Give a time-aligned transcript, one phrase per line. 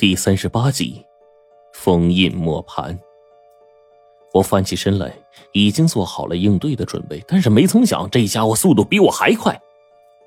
[0.00, 1.04] 第三十八集，
[1.74, 2.98] 封印磨盘。
[4.32, 5.14] 我翻起身来，
[5.52, 9.60] 已经做好了应对的准备，但是没曾想，这家伙速度比我还快。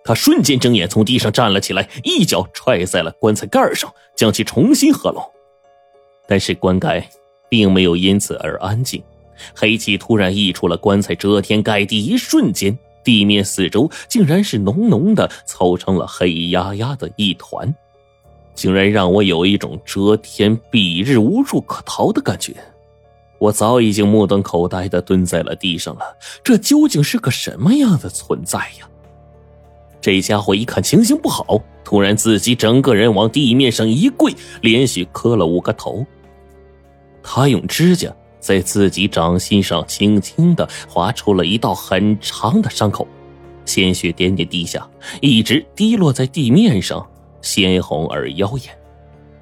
[0.05, 5.27] 他瞬间睁眼从地上站了起来，一脚踹在了棺材盖上，将其重新合拢。
[6.27, 7.09] 但是棺盖
[7.49, 9.01] 并没有因此而安静，
[9.55, 12.05] 黑气突然溢出了棺材，遮天盖地。
[12.05, 17.73] 一瞬间，地面四周竟然是浓浓的凑成了黑压压的一团。
[18.55, 22.55] 竟然让我有一种遮天蔽日、无处可逃的感觉。
[23.39, 26.01] 我早已经目瞪口呆的蹲在了地上了。
[26.43, 28.87] 这究竟是个什么样的存在呀？
[29.99, 36.05] 这家伙一看情形不好，突然自己整个人往地面上一跪，连续磕了五个头。
[37.21, 43.07] 他用指甲在自己掌心上轻轻的划出了一道很长的伤口，
[43.65, 44.85] 鲜血点点滴下，
[45.21, 47.05] 一直滴落在地面上。
[47.43, 48.75] 鲜红而妖艳，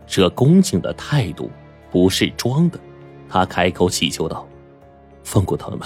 [0.05, 1.49] 这恭敬的态度
[1.89, 2.77] 不是装的。
[3.29, 4.45] 他开口祈求道
[5.23, 5.79] ：“放过他们，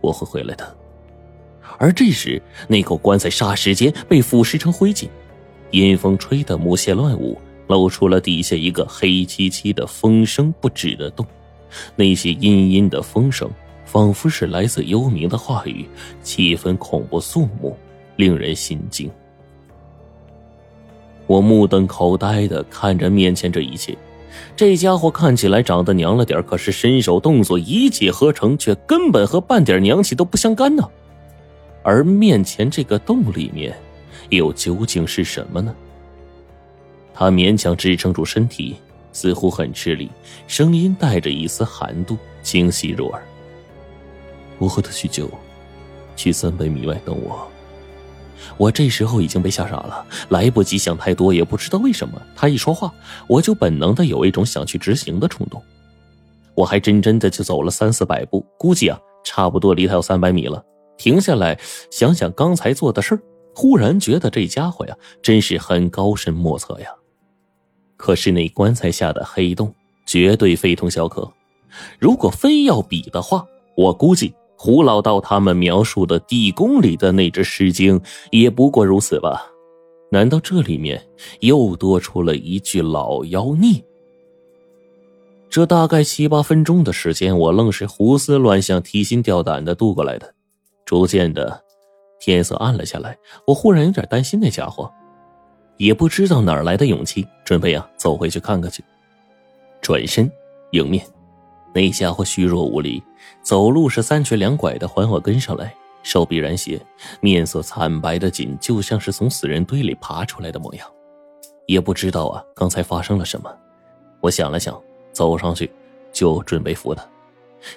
[0.00, 0.76] 我会回来的。”
[1.78, 5.06] 而这时，那口棺材霎时间被腐蚀成灰烬，
[5.70, 7.38] 阴风吹得木屑乱舞，
[7.68, 11.24] 露出了底下一个黑漆漆的风声不止的洞。
[11.94, 13.48] 那些阴阴的风声，
[13.84, 15.86] 仿佛是来自幽冥的话语，
[16.22, 17.76] 气氛恐怖肃穆，
[18.16, 19.08] 令人心惊。
[21.28, 23.96] 我目瞪口呆的看着面前这一切，
[24.56, 30.82] 这家伙看起来长得娘了点，可是身手动作一气呵成，却根本和半点娘气都不相干呢。
[31.82, 33.76] 而面前这个洞里面，
[34.30, 35.72] 又究竟是什么呢？
[37.12, 38.76] 他勉强支撑住身体，
[39.12, 40.10] 似乎很吃力，
[40.46, 43.22] 声音带着一丝寒度，清晰入耳。
[44.58, 45.30] 我和他叙旧，
[46.16, 47.46] 去三百米外等我。
[48.56, 52.92] 我这时候已经被吓傻了，来不及想太多，也不知道为什么，他一说话，
[53.26, 55.62] 我就本能的有一种想去执行的冲动。
[56.54, 60.62] 我还真真的就走了三四百步，估计啊，差不多离他有三百米了。
[60.96, 61.58] 停下来
[61.90, 63.20] 想想刚才做的事儿，
[63.54, 66.88] 忽然觉得这家伙呀，真是很高深莫测呀。
[67.96, 69.72] 可是那棺材下的黑洞
[70.06, 71.30] 绝对非同小可，
[71.98, 74.34] 如果非要比的话，我估计。
[74.60, 78.00] 胡老道他们描述的地宫里的那只尸精，
[78.32, 79.46] 也不过如此吧？
[80.10, 81.00] 难道这里面
[81.40, 83.80] 又多出了一具老妖孽？
[85.48, 90.34] 这大概七八分钟的时间，我愣是胡思乱想、提心吊胆的度过来的。
[90.84, 91.62] 逐渐的，
[92.18, 94.90] 天色暗了下来，我忽然有点担心那家伙，
[95.76, 98.82] 也不知道哪来的勇气，准备啊走回去看看去。
[99.80, 100.28] 转身
[100.72, 101.06] 迎面。
[101.74, 103.02] 那家伙虚弱无力，
[103.42, 106.80] 走路是三瘸两拐的，缓缓跟上来，手臂染血，
[107.20, 110.86] 面色惨白的紧，就像是从死人堆里爬出来的模样。
[111.66, 113.54] 也不知道啊，刚才发生了什么。
[114.20, 114.80] 我想了想，
[115.12, 115.70] 走上去
[116.12, 117.06] 就准备扶他，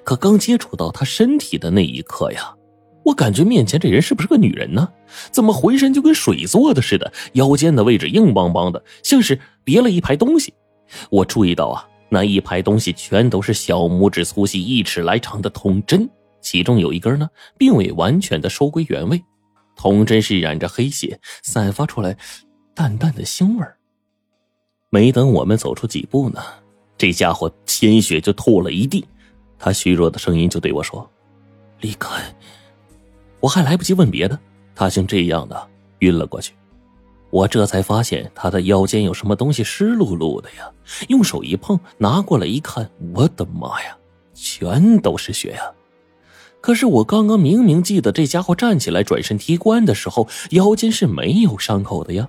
[0.03, 2.56] 可刚接触到他身体的那一刻呀，
[3.03, 4.88] 我感觉面前这人是不是个女人呢？
[5.29, 7.12] 怎么浑身就跟水做的似的？
[7.34, 10.53] 腰间的位置硬邦邦的，像是别了一排东西。
[11.09, 11.88] 我注意到啊。
[12.13, 16.09] 那一排东西全都是小拇指粗细、一尺来长的铜针，
[16.41, 19.23] 其中有一根呢，并未完全的收归原位。
[19.77, 22.17] 铜针是染着黑血，散发出来
[22.75, 23.66] 淡淡的腥味
[24.89, 26.44] 没等我们走出几步呢，
[26.97, 29.07] 这家伙鲜血就吐了一地。
[29.57, 31.09] 他虚弱的声音就对我说
[31.79, 32.09] ：“离开！”
[33.39, 34.38] 我还来不及问别的，
[34.75, 36.53] 他竟这样的晕了过去。
[37.31, 40.69] 我这才发现他的腰间有什么东西湿漉漉的呀！
[41.07, 43.97] 用手一碰，拿过来一看，我的妈呀，
[44.33, 45.71] 全都是血呀！
[46.59, 52.27] 可是我刚刚明明记得这家伙站起来转身踢棺的时候，腰间是没有伤口的呀。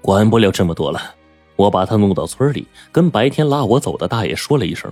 [0.00, 1.14] 管不了这么多了，
[1.56, 4.90] 我把他弄到村里，跟白天拉我走的大爷说了一声。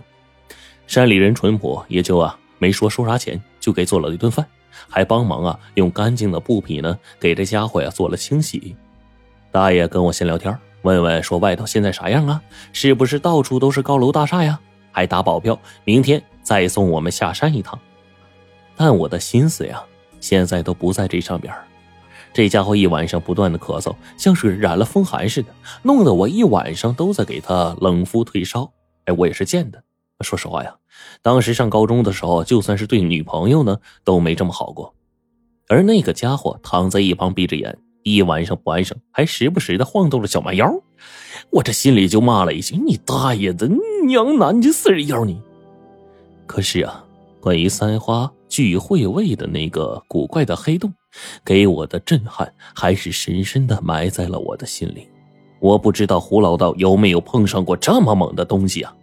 [0.89, 4.45] 山里人淳朴，也就啊没说收啥钱，就给做了一顿饭。
[4.89, 8.77] 还帮忙啊，用干净的布匹呢，给这家伙呀做了清洗。
[9.51, 12.43] 大爷跟我闲聊天，问问说外头现在啥样啊？
[12.73, 14.59] 是不是到处都是高楼大厦呀？
[14.91, 17.79] 还打保票，明天再送我们下山一趟。
[18.77, 19.83] 但我的心思呀，
[20.21, 21.53] 现在都不在这上边。
[22.33, 25.49] 这家伙一晚上不断的咳嗽，像是染了风寒似的，
[25.83, 28.73] 弄得我一晚上都在给他冷敷退烧。
[29.05, 29.83] 哎，我也是贱的。
[30.23, 30.75] 说实话呀，
[31.23, 34.95] 当时上高中的时候，就算是对女朋友呢，都没这么好过。
[35.69, 40.71] 而那个家伙躺在一旁闭着眼，一晚上不安生，还时不时的晃动着小蛮腰。
[41.51, 43.69] 我这心里就骂了一句：“你大爷的，
[44.07, 45.41] 娘男你死人妖你！”
[46.47, 47.05] 可是啊，
[47.41, 50.93] 关于三花聚会位的那个古怪的黑洞，
[51.45, 55.09] 给我的震撼还是深深的埋在了我的心里。
[55.61, 58.95] 我不知道胡老道有没有碰上过这么猛的东西啊，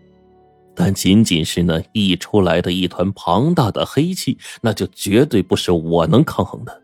[0.79, 6.81] 但仅仅是那溢出来的一团庞大的黑气，那就绝对不是我能抗衡的。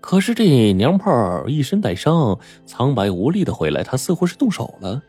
[0.00, 5.02] 可是这娘炮一身带伤，苍白无力的回来，他似乎是动手了。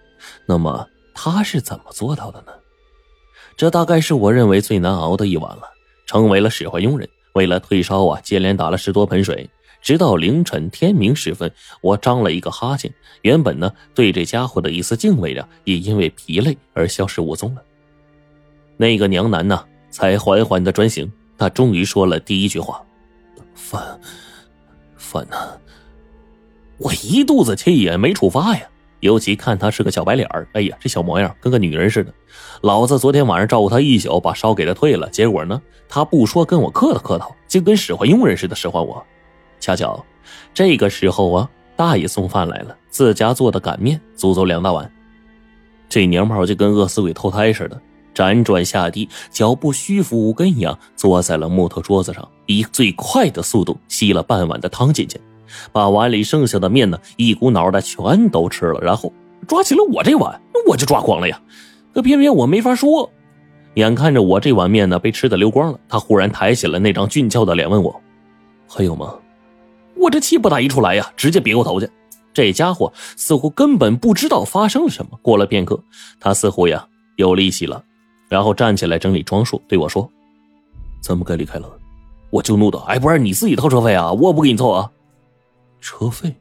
[0.47, 2.51] 那么他是怎么做到的呢？
[3.55, 5.61] 这大概是我认为最难熬的一晚了。
[6.07, 9.47] 成为了使唤佣人，为了退烧啊，接连打了十多盆水。
[9.83, 11.51] 直到凌晨天明时分，
[11.83, 12.91] 我张了一个哈欠。
[13.21, 17.61] 原本呢，对这家伙的一丝敬畏啊，也因为疲累而消失无踪了。
[18.81, 21.11] 那个娘男呢，才缓缓的转醒。
[21.37, 22.81] 他终于说了第一句话
[23.53, 23.99] ：“饭，
[24.95, 25.35] 饭呢？”
[26.79, 28.63] 我一肚子气呀，没处发呀。
[29.01, 32.13] 尤其看他是个小白脸儿哎呀，这小模样跟个女人似的。
[32.61, 39.05] 老子昨天晚上照顾他一宿，把烧给他退了，结果呢，他不说跟我客套客套，就跟使唤佣人似的使唤我。
[39.59, 40.05] 恰巧，
[40.53, 44.89] 这个时候啊，大爷送饭来了，自家做的擀面，足足两大碗。
[45.89, 47.81] 这娘炮就跟饿死鬼投胎似的，
[48.13, 55.19] 辗转下地，脚步虚浮无根一样，坐在了木头桌子上，以最快的速度吸了半碗的汤进去，
[55.71, 59.11] 把碗里剩下的面呢，一股脑的全都吃了，然后
[59.47, 61.41] 抓起了我这碗，我就抓光了呀。
[61.93, 63.09] 可偏偏我没法说，
[63.75, 68.01] 眼看着我这碗面呢被吃的溜光了，他忽然抬起了那张俊俏的脸问我
[68.67, 69.15] ：“还有吗？”
[69.95, 71.89] 我这气不打一处来呀，直接别过头去。
[72.31, 75.19] 这家伙似乎根本不知道发生了什么。
[75.21, 75.83] 过了片刻，
[76.19, 77.83] 他似乎呀有力气了，
[78.29, 80.09] 然后站起来整理装束，对我说
[81.01, 81.69] ：“咱们该离开了。”
[82.31, 84.91] 我就怒道：“哎，不是你自己掏车费啊，我不给你凑啊。”
[85.81, 86.35] 车费？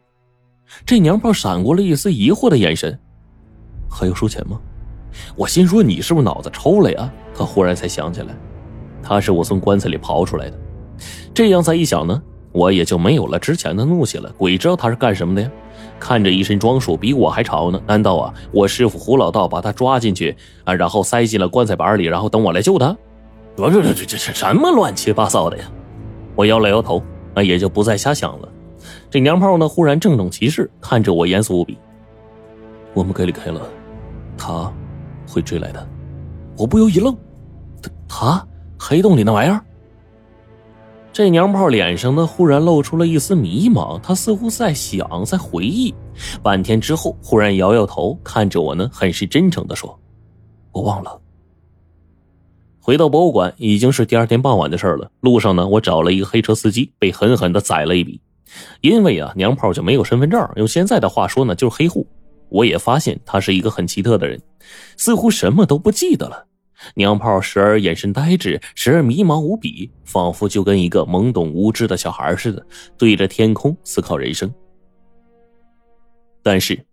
[0.84, 2.96] 这娘炮闪过了一丝疑惑的眼神。
[3.90, 4.60] 还要收钱吗？
[5.34, 7.10] 我心说你是不是脑子抽了呀？
[7.34, 8.36] 可忽然才想起来，
[9.02, 10.58] 他是我从棺材里刨出来的。
[11.32, 12.22] 这样再一想呢？
[12.52, 14.30] 我也就没有了之前的怒气了。
[14.36, 15.50] 鬼知道他是干什么的呀？
[15.98, 17.80] 看着一身装束比我还潮呢。
[17.86, 22.96] 难道啊，我师傅胡老道把他抓进去啊，然后塞进了棺材板里，然后等我来救他？
[23.56, 25.64] 这这这这这什么乱七八糟的呀！
[26.36, 27.02] 我摇了摇头，
[27.34, 28.48] 那也就不再瞎想了。
[29.10, 31.76] 这娘炮呢，忽然郑重其事看着我，严肃无比。
[32.94, 33.60] 我们该离开了，
[34.36, 34.72] 他
[35.28, 35.84] 会追来的。
[36.56, 37.16] 我不由一愣，
[37.82, 38.46] 他他
[38.78, 39.60] 黑洞里那玩意儿？
[41.18, 45.92] 这娘炮脸上呢，忽然露出了一丝迷茫，他似乎在想，在回忆。
[46.44, 49.98] 半天之后，忽然摇摇头，看着我呢，很是真诚的说
[50.70, 51.20] ：“我忘了。”
[52.78, 55.10] 回到博物馆已经是第二天傍晚的事了。
[55.18, 58.20] 路上呢，我找了一个黑车司机，被狠狠的宰了一笔。
[58.80, 62.06] 因为啊，娘炮就没有身份证，用现在的话说呢，就是黑户。
[62.48, 64.40] 我也发现他是一个很奇特的人，
[64.96, 66.46] 似乎什么都不记得了。
[66.94, 72.64] 娘炮时而眼神呆滞，时而迷茫无比，仿佛就跟一个懵懂无知的小孩似的，
[72.96, 74.52] 对着天空思考人生。
[76.42, 76.86] 但是，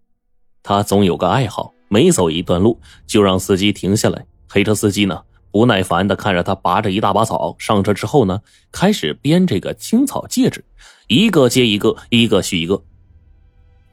[0.63, 4.25] 他总有个爱好，每走一段路就让司机停下来。
[4.49, 5.21] 黑车司机呢，
[5.51, 8.41] 不耐烦的看着他拔着一大把草，上车之后呢，
[8.71, 10.63] 开始编这个青草戒指，
[11.07, 12.83] 一个接一个，一个续一个。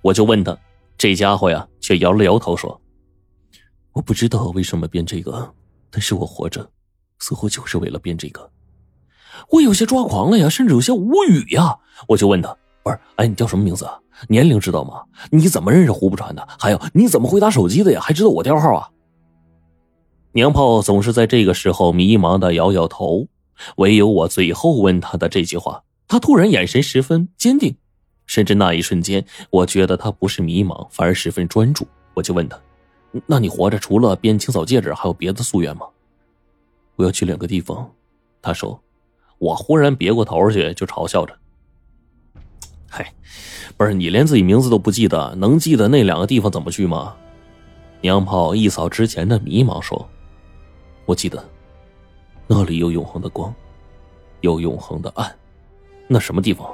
[0.00, 0.56] 我就问他，
[0.98, 2.80] 这家伙呀，却摇了摇头说
[3.92, 5.54] ：“我不知道为什么编这个。”
[5.92, 6.68] 但是我活着，
[7.18, 8.50] 似乎就是为了编这个。
[9.50, 11.78] 我有些抓狂了呀，甚至有些无语呀。
[12.08, 13.98] 我就问他：“不是，哎，你叫什么名字啊？
[14.28, 15.02] 年龄知道吗？
[15.30, 16.48] 你怎么认识胡不传的？
[16.58, 18.00] 还有，你怎么会打手机的呀？
[18.00, 18.88] 还知道我电话号啊？”
[20.32, 23.28] 娘炮总是在这个时候迷茫的摇摇头，
[23.76, 27.76] 唯有我最后问他的这句话，他突然眼神十分坚定，
[28.26, 31.86] 甚至那一瞬间，我觉得他不是迷茫，反而十分专注。
[32.14, 32.58] 我就问他。
[33.26, 35.86] 那你活着除了编清扫戒指，还有别的夙愿吗？
[36.96, 37.90] 我要去两个地方。
[38.40, 38.80] 他说。
[39.38, 41.36] 我忽然别过头去，就嘲笑着
[42.88, 43.12] ：“嗨，
[43.76, 47.16] 不是你连自己名字都不记得，能记得那两个地方怎么去吗？”
[48.02, 50.08] 娘炮一扫之前的迷茫，说
[51.06, 51.44] ：“我记得，
[52.46, 53.52] 那里有永恒的光，
[54.42, 55.36] 有永恒的暗。
[56.06, 56.72] 那什么地方？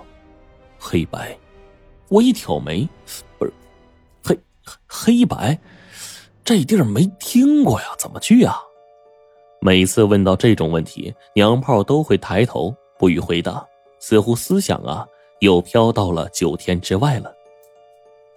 [0.78, 1.34] 黑白。”
[2.10, 2.86] 我一挑眉，
[3.38, 3.52] 不是，
[4.22, 4.38] 黑
[4.86, 5.58] 黑白。
[6.48, 8.56] 这地儿没听过呀，怎么去呀？
[9.60, 13.62] 每次问到这种问题，娘炮都会抬头不予回答，
[13.98, 15.06] 似乎思想啊
[15.40, 17.30] 又飘到了九天之外了。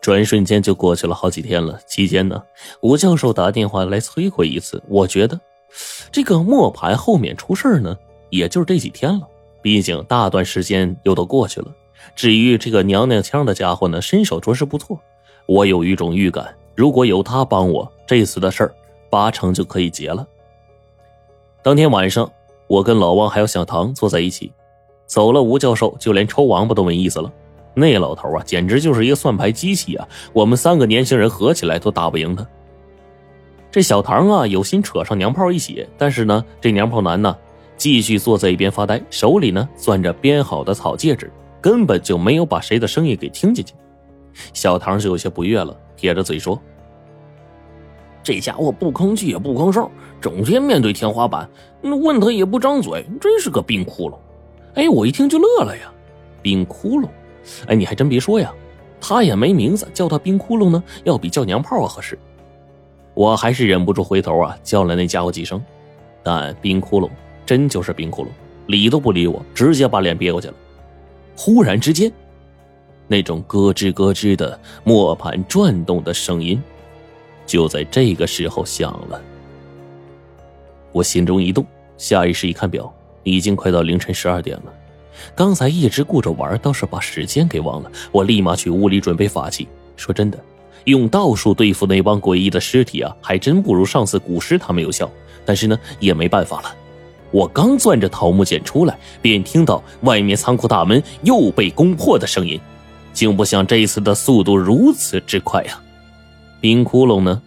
[0.02, 1.80] 转瞬间就过去了好几天了。
[1.88, 2.44] 期间呢，
[2.82, 4.84] 吴教授打电话来催回一次。
[4.90, 5.40] 我觉得，
[6.12, 7.98] 这个磨盘后面出事呢，
[8.30, 9.26] 也就是这几天了。
[9.62, 11.74] 毕竟大段时间又都过去了。
[12.14, 15.00] 至于这个娘娘腔的家伙呢，身手着实不错。
[15.46, 16.54] 我有一种预感。
[16.82, 18.74] 如果有他帮我，这次的事儿
[19.08, 20.26] 八成就可以结了。
[21.62, 22.28] 当天晚上，
[22.66, 24.52] 我跟老王还有小唐坐在一起，
[25.06, 27.32] 走了吴教授，就连抽王八都没意思了。
[27.76, 30.08] 那老头啊，简直就是一个算牌机器啊！
[30.34, 32.44] 我们三个年轻人合起来都打不赢他。
[33.70, 37.38] 这小唐啊，有心扯上娘炮一起，但是呢，这娘炮男呢，
[37.78, 43.76] 继续坐在一边发呆，手里呢攥着编好的草戒指，根本就没有把谁的声音给听进去。
[44.52, 46.60] 小唐就有些不悦了，撇着嘴说
[48.24, 51.50] ：“这家伙不吭气也不吭声，整天面对天花板，
[51.82, 54.16] 问他也不张嘴，真是个冰窟窿。”
[54.76, 55.92] 哎，我一听就乐了呀，
[56.42, 57.08] 冰窟窿。
[57.68, 58.54] 哎，你还真别说呀，
[59.02, 62.18] 他也没名字，叫他冰窟窿呢，要比叫娘炮啊合适。
[63.14, 65.62] 我还是忍不住回头啊，叫了那家伙几声，
[66.24, 67.10] 但冰窟窿
[67.46, 68.28] 真就是冰窟窿，
[68.68, 70.54] 理都不理我，直接把脸憋过去了。
[71.36, 72.12] 忽然之间。
[73.08, 76.64] 那种咯吱咯吱的磨盘转动的声音，
[77.52, 79.22] 就在这个时候响了。
[80.94, 81.66] 我心中一动，
[81.98, 82.90] 下意识一看表，
[83.24, 84.74] 已经快到凌晨十二点了。
[85.36, 87.92] 刚才一直顾着玩，倒是把时间给忘了。
[88.10, 89.68] 我立马去屋里准备法器。
[89.98, 90.40] 说真的，
[90.86, 95.12] 用道术对付那帮诡异的尸体啊，还真不如上次古尸他们有效。
[95.44, 96.74] 但是呢，也没办法了。
[97.32, 102.58] 我刚攥着桃木剑出来，便听到外面仓库大门又被攻破的声音。
[103.12, 105.78] 竟不想这一次的速度如此之快呀！
[106.62, 107.42] 冰窟窿呢？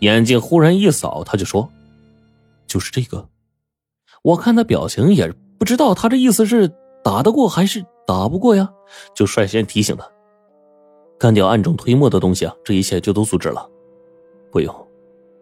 [0.00, 1.68] 眼睛忽然一扫，他就说
[2.68, 3.28] ：“就是这个。”
[4.22, 6.70] 我看他表情，也不知道他这意思是
[7.02, 8.70] 打得过还是打不过呀，
[9.14, 10.06] 就率先提醒他
[11.18, 13.68] ：“干掉暗中推磨的东西啊，这一切就都阻止了。”
[14.52, 14.74] 不用。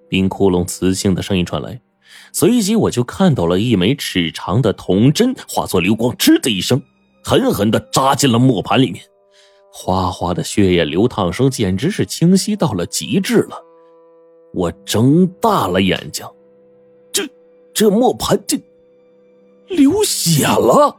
[0.08, 1.80] 冰窟窿磁性的声音传来，
[2.32, 6.80] 随即我就看到了一枚尺长的铜针化作流光，吱的一声，
[7.24, 9.04] 狠狠的扎进了磨盘里面。
[9.78, 13.62] 哗哗的血液流淌声简直是清晰到了极致了，
[14.54, 16.26] 我睁大了眼睛，
[17.12, 17.28] 这
[17.74, 18.58] 这磨盘这
[19.68, 20.96] 流血了。